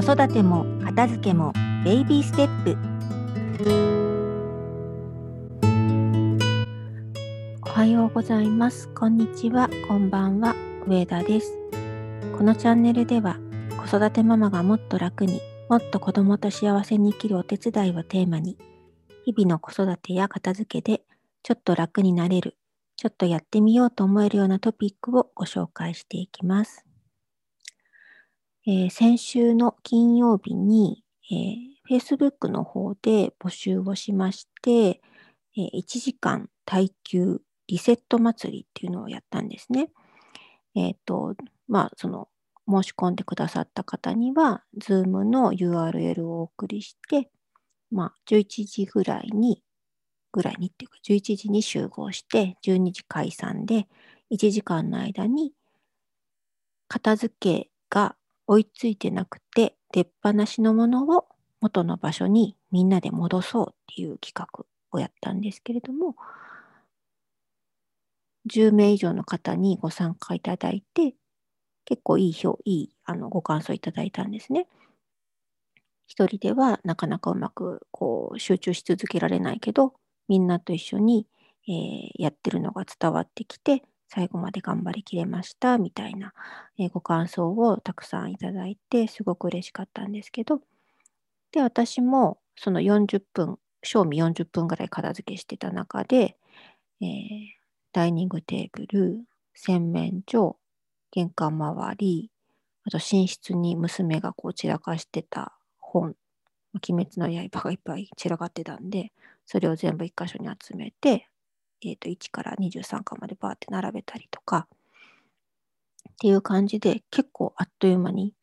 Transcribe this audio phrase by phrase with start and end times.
[0.00, 1.52] 子育ても片付けも
[1.84, 2.78] ベイビーステップ。
[7.66, 8.88] おはようございます。
[8.94, 9.68] こんにちは。
[9.88, 10.54] こんばんは。
[10.86, 11.52] 上田です。
[12.36, 13.40] このチャンネルでは
[13.76, 18.56] 子育てママがもっと楽にもっと子供と幸せに生きるお手伝いをテーマに
[19.24, 21.02] 日々の子育てや片付けで
[21.42, 22.56] ちょっと楽になれる
[22.96, 26.87] ちょっとやってみようと思えるようなトピックをご紹介していきます。
[28.70, 31.02] えー、先週の金曜日に、
[31.32, 39.88] えー、Facebook の方で募集をしまして、えー、1時間耐久リセット祭りっていうのをやったんですね。
[40.74, 41.34] えっ、と、
[41.66, 42.28] まあ、その、
[42.68, 47.30] 申し込んでくださった方には、Zoom の URL をお送りして、
[47.90, 49.62] まあ、11時ぐらいに
[50.30, 53.88] ぐらいにっていうか、11時に集合して、12時解散で、
[54.30, 55.54] 1時間の間に、
[56.86, 58.17] 片付けが
[58.48, 61.26] 追いついてなくて、出っ放しのものを
[61.60, 66.16] 元の場所にみんなで戻そうっていう企画をやったんですけれども、
[68.50, 71.14] 10名以上の方にご参加いただいて、
[71.84, 74.66] 結構いい表、いいあのご感想いただいたんですね。
[76.06, 79.92] 一人ではなかなかうまくこう集中し続けられないけど、
[80.26, 81.26] みんなと一緒に、
[81.68, 86.32] えー、やってるのが伝わってきて、最後まで頑張りきれましたみたいな、
[86.78, 90.60] えー、ご感想をたくさんいただいて、すごく嬉しかったんですけど、
[91.52, 96.36] で、私もその40分、賞味40分ぐらい片付けしてた中で、
[97.00, 97.08] えー、
[97.92, 100.56] ダイニングテーブル、洗面所、
[101.10, 102.30] 玄関周り、
[102.84, 106.14] あと寝室に娘がこう散らかしてた本、
[106.74, 109.12] 鬼滅の刃がいっぱい散らかってたんで、
[109.44, 111.28] それを全部一箇所に集めて、
[111.82, 114.66] えー、と1から23巻までバーって並べたりとか
[116.10, 118.34] っていう感じで結構あっという間に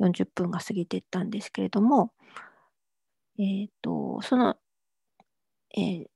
[0.00, 2.12] 40分が過ぎていったんですけれども、
[3.38, 4.56] えー、とその、
[5.76, 6.06] えー、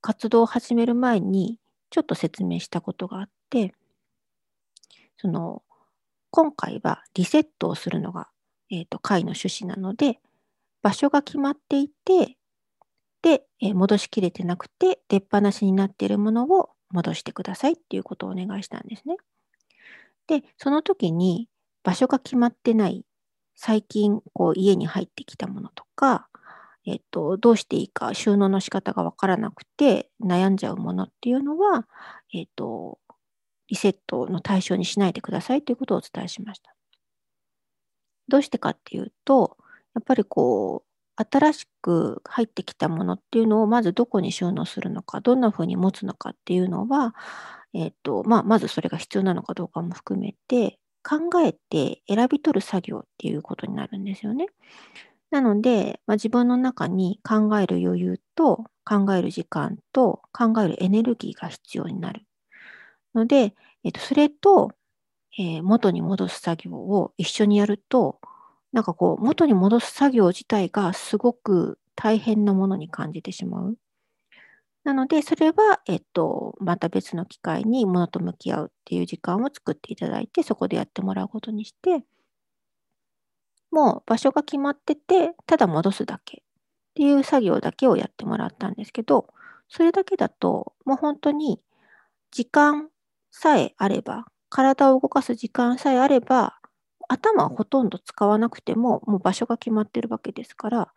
[0.00, 1.58] 活動を始める前に
[1.90, 3.74] ちょっと説明したことがあって
[5.18, 5.62] その
[6.30, 8.28] 今回はリセットをするのが、
[8.70, 10.18] えー、と会の趣旨なので
[10.82, 12.36] 場所が決まっていて
[13.22, 19.16] で、え戻しきれてなくて、出っ放しになっているものを戻してくださいっていうことをお願いしたんですね。
[20.26, 21.48] で、その時に
[21.82, 23.04] 場所が決まってない、
[23.54, 26.28] 最近こう家に入ってきたものとか、
[26.84, 31.86] えっと、どうしていいか収納の仕方がわからなくて悩んじゃうものっていうのは、
[32.34, 32.98] えっと、
[33.68, 36.74] リセットの対象にしないでくださいということをお伝えしました。
[38.28, 39.56] どうしてかっていうと、
[39.94, 47.14] やっぱりこう、新しく入ってきたものっていうのをまずどこに収納するのか、どんな風に持つのかっていうのは、
[47.74, 54.46] えっと、まあ、まずそれが必要なのかどうかも含めて、考えて選び取る作業っていうことになるんですよね。
[55.30, 62.24] なので、まあ、自分の中に考える余裕と考える時間と考えるエネルギーが必要になる。
[63.14, 64.72] ので、えっと、それと、
[65.38, 68.20] えー、元に戻す作業を一緒にやると、
[68.72, 73.76] なんかこう、元に戻す作業自体がすごく大変なものに感じてしまう。
[74.84, 82.04] なので、それは、えっと、また別の機会に物と向き合うっていう時間を作っていただいて、そこでやってもらうことにして、
[83.70, 86.40] もう場所が決まってて、ただ戻すだけっ
[86.94, 89.28] ていう作業だけをやってもらったんですけど、
[89.68, 91.60] それだけだと、もう本当に
[92.32, 92.90] 時間
[93.32, 96.58] さえあれば、体を動かす時間さえあれば、
[97.12, 100.92] 頭はほとんど使わなくても、もう場所が決まってるわけですから、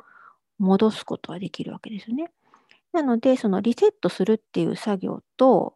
[0.59, 2.31] 戻すことはできるわけですね。
[2.93, 5.75] なので、そのリセットするっていう作業と、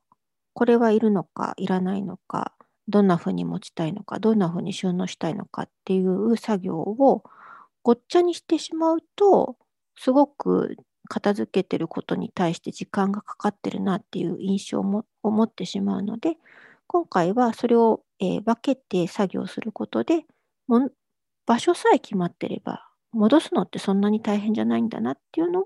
[0.54, 2.54] これはいるのか、いらないのか、
[2.88, 7.24] どんなふうに持ちたいのか、どんなふうに収納したいのかっていう作業を
[7.84, 9.58] ごっちゃにしてしまうと、
[9.98, 10.78] すごく
[11.10, 16.38] 片付けてることに対して時間がかかってるなっていう印象を持ってしまうので、
[16.92, 20.26] 今回はそれを、え、分けて作業することで、
[20.66, 20.90] も
[21.46, 25.66] 場所さえ決まってれば、戻すのってそんなに大変じゃないんだなっていうのを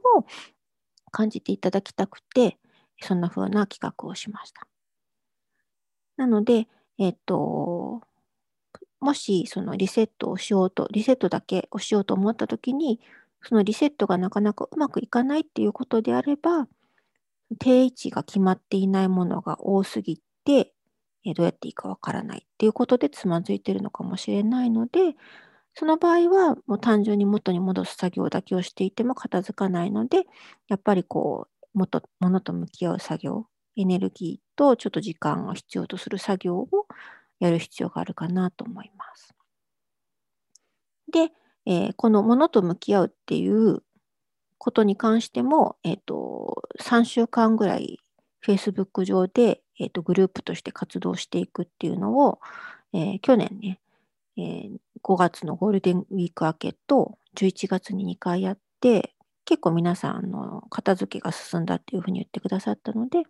[1.11, 2.57] 感じていただきたくて、
[3.01, 4.67] そんな風な企画をしました。
[6.17, 6.67] なので、
[6.97, 8.01] えっ、と、
[8.99, 12.99] もしそのリセットをしようと、リセットだけをしようと思ったときに、
[13.41, 16.67] そのリセットがなかなかうまくいかないっていうことであれば、
[17.59, 20.73] 定位置が決まっていないものが多すぎて、
[21.25, 25.15] えどうやっていいかわからないっていうことでつまずいてるのかもしれないので、
[25.75, 30.25] その場合はもう単純に元に戻す作業だけをしていても片付かないので、
[30.67, 36.69] やっぱりこう、元、物と向き合う作業、エネルギーとちょっと時間が必要とする作業を
[37.39, 39.33] やる必要があるかなと思います。
[41.11, 41.31] で、
[41.65, 43.83] えーこのものと向き合うっていう
[44.59, 47.99] ことに関しても、えっ、と、3週間ぐらい
[48.45, 52.39] Facebook 上で、えっ、と、グループとして活動していくっていうのを、
[52.93, 53.79] えー去年ね、
[54.37, 54.71] えー
[55.03, 59.13] 5月のゴールデンウィーク明けと11月に2回やって、
[59.45, 63.23] 結構皆さんの片付けが進んだっていうふうに言ってくださったので、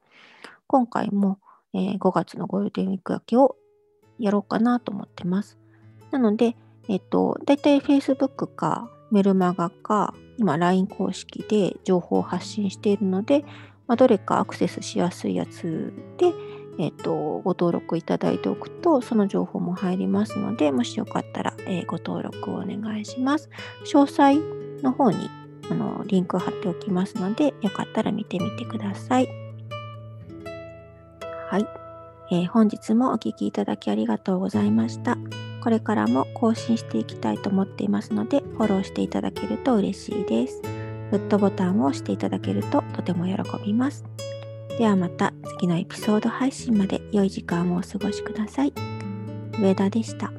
[0.67, 1.39] 今回も、
[1.73, 3.55] えー5月のゴールデンウィーク明けを
[4.19, 5.57] やろうかなと思ってます。
[6.11, 6.55] なので、
[6.89, 13.45] えっと、だいたい Facebook かメルマガか、今 LINE 公式で情報を発信しているので、
[13.93, 16.33] まあ、どれかアクセスしやすいやつで、
[16.79, 17.13] えっと、
[17.43, 23.51] ご登録いただいておくと、その情報も入りますので、もしよかったら、えーご登録をお願いします。
[23.85, 24.39] 詳細
[24.81, 25.29] の方に
[25.69, 29.27] あのリンクを貼っておきますので、よかったら見てみてください。
[31.51, 31.67] はい、
[32.31, 35.19] えー本日もお聴きいただきありがとうございました。
[35.63, 40.63] これからも更新していきたいと思っていますので、フォローしていただけると嬉しいです。
[41.13, 44.03] グッドボタンを押していただけるととても喜びます。
[44.79, 48.73] ではまた次のエピソード配信まで良い時間をお過ごしください。
[49.59, 50.33] 上田でした。